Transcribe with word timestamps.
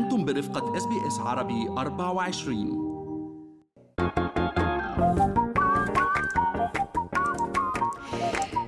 أنتم 0.00 0.24
برفقة 0.24 0.76
SBS 0.76 1.18
عربي 1.18 1.68
24 1.68 2.90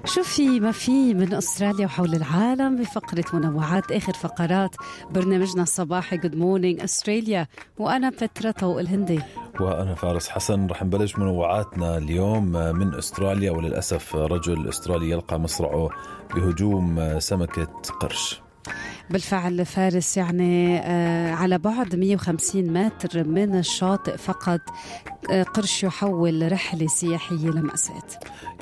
شو 0.04 0.22
في 0.22 0.60
ما 0.60 0.72
في 0.72 1.14
من 1.14 1.34
أستراليا 1.34 1.86
وحول 1.86 2.14
العالم 2.14 2.76
بفقرة 2.76 3.24
منوعات 3.32 3.92
آخر 3.92 4.12
فقرات 4.12 4.76
برنامجنا 5.10 5.62
الصباحي 5.62 6.16
Good 6.16 6.36
Morning 6.36 6.80
Australia 6.80 7.46
وأنا 7.78 8.10
بترا 8.10 8.50
طوق 8.50 8.78
الهندي. 8.78 9.20
وأنا 9.60 9.94
فارس 9.94 10.28
حسن 10.28 10.66
رح 10.66 10.82
نبلش 10.82 11.16
منوعاتنا 11.18 11.98
اليوم 11.98 12.44
من 12.52 12.94
أستراليا 12.94 13.50
وللأسف 13.50 14.16
رجل 14.16 14.68
أسترالي 14.68 15.10
يلقى 15.10 15.40
مصرعه 15.40 15.88
بهجوم 16.34 17.18
سمكة 17.18 17.68
قرش. 18.00 18.42
بالفعل 19.12 19.66
فارس 19.66 20.16
يعني 20.16 20.78
آه، 20.78 21.32
على 21.34 21.58
بعد 21.58 21.96
150 21.96 22.72
متر 22.72 23.24
من 23.24 23.58
الشاطئ 23.58 24.16
فقط 24.16 24.60
آه، 25.30 25.42
قرش 25.42 25.84
يحول 25.84 26.52
رحلة 26.52 26.86
سياحية 26.86 27.50
لمأساة. 27.50 28.02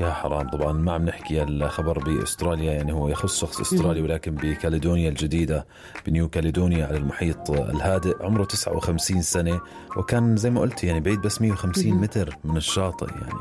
يا 0.01 0.11
حرام 0.11 0.49
طبعا 0.49 0.73
ما 0.73 0.93
عم 0.93 1.05
نحكي 1.05 1.43
الخبر 1.43 1.99
بأستراليا 1.99 2.73
يعني 2.73 2.93
هو 2.93 3.09
يخص 3.09 3.41
شخص 3.41 3.61
استرالي 3.61 4.03
ولكن 4.03 4.35
بكاليدونيا 4.35 5.09
الجديدة 5.09 5.67
بنيو 6.07 6.29
كاليدونيا 6.29 6.87
على 6.87 6.97
المحيط 6.97 7.51
الهادئ 7.51 8.25
عمره 8.25 8.45
59 8.45 9.23
سنة 9.23 9.61
وكان 9.97 10.37
زي 10.37 10.51
ما 10.51 10.61
قلت 10.61 10.85
يعني 10.85 11.01
بعيد 11.01 11.21
بس 11.21 11.43
150 11.43 11.93
متر 11.93 12.37
من 12.45 12.57
الشاطئ 12.57 13.07
يعني. 13.11 13.41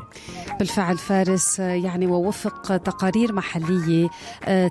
بالفعل 0.58 0.98
فارس 0.98 1.60
آه، 1.60 1.74
يعني 1.74 2.06
ووفق 2.06 2.76
تقارير 2.76 3.32
محلية 3.32 4.08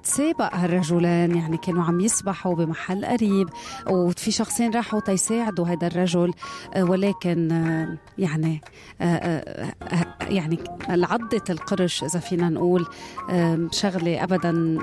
تسابق 0.04 0.56
هالرجلان 0.56 1.36
يعني 1.36 1.58
كانوا 1.58 1.84
عم 1.84 2.00
يسبحوا 2.30 2.56
بمحل 2.56 3.06
قريب 3.06 3.50
وفي 3.88 4.31
شخصين 4.31 4.73
راحوا 4.73 5.00
تيساعدوا 5.00 5.67
هذا 5.67 5.88
الرجل 5.88 6.34
ولكن 6.78 7.50
يعني 8.17 8.62
يعني 10.30 10.59
عضة 10.90 11.44
القرش 11.50 12.03
إذا 12.03 12.20
فينا 12.20 12.50
نقول 12.50 12.88
شغلة 13.72 14.23
أبدا 14.23 14.78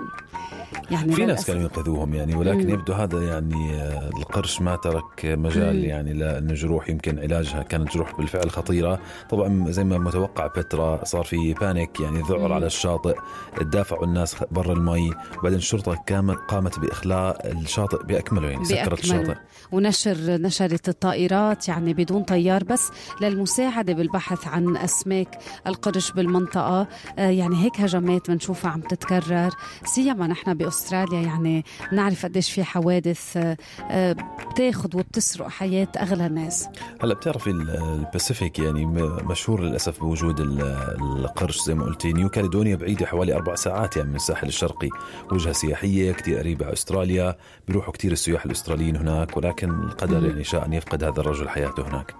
يعني 0.91 1.13
في 1.13 1.27
ناس. 1.27 1.47
كانوا 1.47 1.63
ينقذوهم 1.63 2.15
يعني 2.15 2.35
ولكن 2.35 2.67
مم. 2.67 2.71
يبدو 2.71 2.93
هذا 2.93 3.23
يعني 3.23 3.83
القرش 4.17 4.61
ما 4.61 4.77
ترك 4.77 5.25
مجال 5.25 5.77
مم. 5.77 5.85
يعني 5.85 6.13
لأن 6.13 6.55
جروح 6.55 6.91
يمكن 6.91 7.19
علاجها 7.19 7.63
كانت 7.63 7.95
جروح 7.95 8.17
بالفعل 8.17 8.51
خطيرة 8.51 8.99
طبعا 9.31 9.65
زي 9.69 9.85
ما 9.85 9.99
متوقع 9.99 10.47
بترا 10.47 11.05
صار 11.05 11.25
في 11.25 11.55
بانيك 11.55 12.01
يعني 12.01 12.23
ذعر. 12.23 12.53
على 12.53 12.67
الشاطئ 12.67 13.17
تدافعوا 13.57 14.05
الناس 14.05 14.37
برا 14.51 14.73
المي 14.73 15.15
وبعدين 15.39 15.59
الشرطة 15.59 16.03
كامل 16.07 16.35
قامت 16.35 16.79
بإخلاء 16.79 17.36
الشاطئ 17.45 18.05
بأكمله 18.07 18.49
يعني 18.51 18.65
سكرت 18.65 18.89
بأكمله. 19.07 19.21
الشاطئ. 19.21 19.41
ونشر 19.73 20.17
نشرت 20.21 20.89
الطائرات 20.89 21.69
يعني 21.69 21.95
بدون 21.95 22.23
طيار 22.23 22.65
بس 22.65 22.91
للمساعدة 23.21 23.93
بالبحث 23.93 24.47
عن 24.49 24.77
أسماك 24.77 25.39
القرش 25.67 26.11
بالمنطقة. 26.13 26.89
آه، 27.19 27.31
يعني 27.31 27.65
هيك 27.65 27.81
هجمات 27.81 28.31
بنشوفها 28.31 28.71
عم 28.71 28.81
تتكرر. 28.81 29.51
سيما 29.85 30.27
نحن 30.27 30.55
بأستراليا 30.55 31.21
يعني 31.21 31.65
بنعرف 31.93 32.27
قديش 32.27 32.53
في 32.53 32.65
حوادث 32.65 33.37
آه، 33.37 33.57
آه، 33.91 34.17
بتاخد 34.51 34.95
وبتسرق 34.95 35.49
حياة 35.49 35.89
أغلى 36.01 36.27
الناس 36.27 36.69
هلا 37.03 37.15
بتعرفي 37.15 37.51
ال- 37.51 37.71
الباسيفيك 37.71 38.59
يعني 38.59 38.87
مشهور 39.25 39.61
للأسف 39.63 40.01
بوجود 40.01 40.41
ال- 40.41 40.61
القرش 41.01 41.61
زي 41.65 41.75
ما 41.75 41.85
قلتي. 41.85 42.13
نيو 42.13 42.29
كاليدونيا 42.29 42.77
بعيدة 42.77 43.07
حوالي 43.07 43.35
أربع 43.35 43.55
ساعات 43.55 43.97
يعني 43.97 44.09
من 44.11 44.17
الساحل 44.17 44.47
الشرقي. 44.49 44.89
وجهة 45.33 45.53
سياحية 45.53 46.13
كثير 46.13 46.39
قريبة 46.39 46.65
على 46.67 46.73
أستراليا. 46.73 47.16
بيروحوا 47.69 47.93
كثير 47.93 48.13
السياح 48.13 48.45
الأستراليين 48.45 48.97
هناك 48.97 49.37
ولكن 49.37 49.71
القدر. 49.71 50.27
يعني 50.27 50.45
شاء 50.45 50.67
أن 50.67 50.73
يفقد 50.73 51.05
هذا 51.05 51.21
الرجل 51.21 51.49
حياته 51.49 51.89
هناك. 51.89 52.15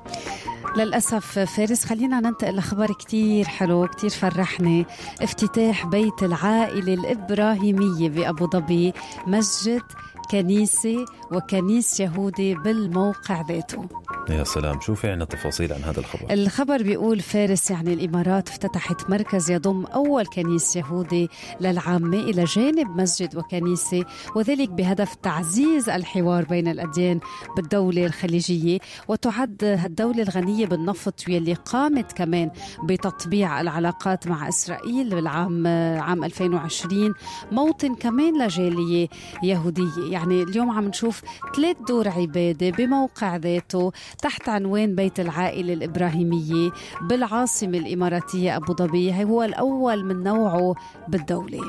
للأسف 0.77 1.39
فارس 1.39 1.85
خلينا 1.85 2.21
ننتقل 2.21 2.57
لخبر 2.57 2.93
كتير 2.93 3.45
حلو 3.45 3.87
كتير 3.87 4.11
فرحني. 4.11 4.87
افتتاح 5.23 5.87
بيت 5.87 6.23
العائلة 6.23 6.95
الإبراهيمية 6.95 8.09
بأبو 8.09 8.51
ظبي 8.51 8.93
مسجد 9.27 9.83
كنيسة 10.31 11.05
وكنيس 11.33 12.01
يهودي 12.01 12.55
بالموقع 12.55 13.41
ذاته 13.49 13.89
يا 14.31 14.45
سلام. 14.45 14.81
شو 14.81 14.95
في 14.95 15.11
عنا 15.11 15.25
تفاصيل 15.25 15.73
عن 15.73 15.83
هذا 15.85 16.01
الخبر؟ 16.01 16.33
الخبر 16.33 16.83
بيقول 16.83 17.21
فارس 17.21 17.71
يعني 17.71 17.93
الإمارات 17.95 18.49
افتتحت 18.49 19.11
مركز 19.11 19.51
يضم 19.51 19.85
أول 19.85 20.27
كنيس 20.27 20.77
يهودي 20.77 21.29
للعامة 21.61 22.17
إلى 22.19 22.45
جانب 22.45 23.01
مسجد 23.01 23.37
وكنيسة 23.37 24.05
وذلك 24.37 24.69
بهدف 24.69 25.15
تعزيز 25.15 25.89
الحوار 25.89 26.45
بين 26.45 26.69
الأديان 26.69 27.21
بالدولة 27.57 28.07
الخليجية 28.07 28.79
وتعد 29.09 29.65
الدولة 29.85 30.23
الغنية 30.23 30.67
بالنفط 30.67 31.25
واللي 31.29 31.55
قامت 31.55 32.13
كمان 32.13 32.51
بتطبيع 32.85 33.61
العلاقات 33.61 34.27
مع 34.27 34.49
إسرائيل 34.49 35.11
بالعام 35.11 35.67
عام 36.01 36.25
2020 36.25 37.15
موطن 37.53 37.95
كمان 37.95 38.43
لجالية 38.47 39.09
يهودية. 39.43 40.11
يعني 40.11 40.43
اليوم 40.43 40.71
عم 40.71 40.85
نشوف 40.85 41.23
ثلاث 41.57 41.77
دور 41.89 42.09
عبادة 42.09 42.71
بموقع 42.71 43.37
ذاته 43.37 43.93
تحت 44.23 44.49
عنوان 44.49 44.95
بيت 44.95 45.21
العائلة 45.21 45.73
الإبراهيمية 45.73 46.71
بالعاصمة 47.03 47.79
الإماراتية 47.79 48.57
أبو 48.57 48.75
ظبي. 48.75 49.25
هو 49.25 49.43
الأول 49.43 50.05
من 50.05 50.23
نوعه 50.23 50.75
بالدولة. 51.09 51.61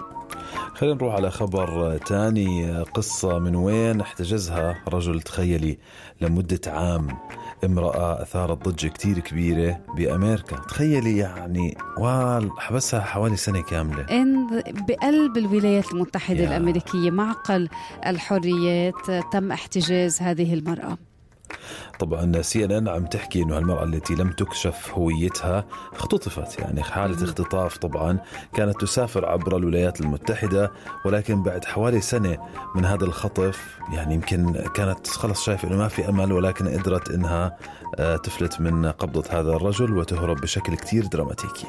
خلينا 0.73 0.95
نروح 0.95 1.15
على 1.15 1.31
خبر 1.31 1.97
تاني. 1.97 2.81
قصة 2.81 3.39
من 3.39 3.55
وين 3.55 4.01
احتجزها 4.01 4.83
رجل 4.87 5.21
تخيلي 5.21 5.77
لمدة 6.21 6.59
عام. 6.67 7.07
امرأة 7.65 8.21
أثارت 8.21 8.69
ضجة 8.69 8.87
كتير 8.87 9.19
كبيرة 9.19 9.79
بأمريكا. 9.95 10.55
تخيلي 10.55 11.17
يعني 11.17 11.77
وحبسها 11.97 13.01
حوالي 13.01 13.35
سنة 13.35 13.61
كاملة. 13.61 14.01
إن 14.11 14.47
بقلب 14.87 15.37
الولايات 15.37 15.91
المتحدة 15.91 16.39
يا. 16.39 16.47
الأمريكية 16.47 17.11
معقل 17.11 17.69
الحريات 18.05 19.11
تم 19.31 19.51
احتجاز 19.51 20.21
هذه 20.21 20.53
المرأة. 20.53 20.97
طبعا 21.99 22.41
سي 22.41 22.65
إن 22.65 22.71
إن 22.71 22.87
عم 22.87 23.05
تحكي 23.05 23.41
إنه 23.41 23.57
المراه 23.57 23.83
التي 23.83 24.15
لم 24.15 24.31
تكشف 24.31 24.91
هويتها 24.93 25.65
اختطفت 25.93 26.59
يعني 26.59 26.83
حالة 26.83 27.23
اختطاف 27.23 27.77
طبعا 27.77 28.19
كانت 28.53 28.81
تسافر 28.81 29.25
عبر 29.25 29.57
الولايات 29.57 30.01
المتحدة 30.01 30.71
ولكن 31.05 31.43
بعد 31.43 31.65
حوالي 31.65 32.01
سنة 32.01 32.37
من 32.75 32.85
هذا 32.85 33.05
الخطف 33.05 33.77
يعني 33.93 34.13
يمكن 34.13 34.63
كانت 34.75 35.07
خلص 35.07 35.43
شايفه 35.45 35.67
إنه 35.67 35.77
ما 35.77 35.87
في 35.87 36.09
أمل 36.09 36.31
ولكن 36.31 36.67
قدرت 36.67 37.11
إنها 37.11 37.57
آه، 37.95 38.17
تفلت 38.17 38.61
من 38.61 38.85
قبضة 38.85 39.23
هذا 39.29 39.51
الرجل 39.51 39.97
وتهرب 39.97 40.41
بشكل 40.41 40.75
كتير 40.75 41.05
دراماتيكي. 41.05 41.67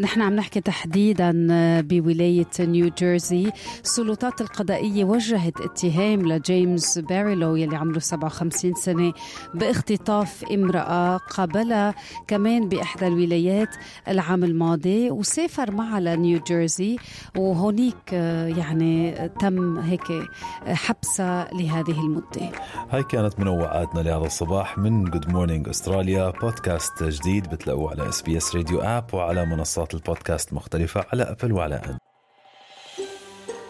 نحن 0.00 0.22
عم 0.22 0.36
نحكي 0.36 0.60
تحديدا 0.60 1.46
آه، 1.50 1.80
بولاية 1.80 2.46
نيو 2.60 2.90
جيرسي. 2.98 3.52
السلطات 3.84 4.40
القضائية 4.40 5.04
وجهت 5.04 5.60
اتهام 5.60 6.32
لجيمس 6.32 6.98
باريلو 6.98 7.56
يلي 7.56 7.76
عمره 7.76 7.98
57 7.98 8.74
سنة. 8.74 9.12
باختطاف 9.54 10.44
امرأة 10.44 11.16
قابلها 11.16 11.94
كمان 12.26 12.68
بإحدى 12.68 13.06
الولايات 13.06 13.68
العام 14.08 14.44
الماضي 14.44 15.10
وسافر 15.10 15.70
معها 15.70 16.00
لنيو 16.00 16.40
جيرسي 16.46 16.96
وهونيك 17.36 17.96
آه، 18.12 18.46
يعني 18.46 19.14
تم 19.40 19.78
هيك 19.78 20.10
آه، 20.10 20.74
حبسها 20.74 21.48
لهذه 21.52 22.00
المدة 22.00 22.50
هاي 22.90 23.02
كانت 23.02 23.40
منوعاتنا 23.40 24.00
لهذا 24.00 24.26
الصباح 24.26 24.78
من 24.78 25.04
Good 25.04 25.28
Morning 25.28 25.68
Australia 25.68 26.30
podcast 26.30 27.02
جديد 27.02 27.50
بتلاقوه 27.50 27.90
على 27.90 28.08
SBS 28.08 28.56
Radio 28.56 28.80
app 28.80 29.14
وعلى 29.14 29.46
منصات 29.46 29.94
البودكاست 29.94 30.52
مختلفة 30.52 31.04
على 31.12 31.22
Apple 31.22 31.52
وعلى 31.52 31.74
ان 31.74 31.98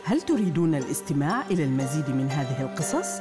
هل 0.04 0.20
تريدون 0.20 0.74
الاستماع 0.74 1.46
إلى 1.50 1.64
المزيد 1.64 2.10
من 2.10 2.30
هذه 2.30 2.62
القصص؟ 2.62 3.20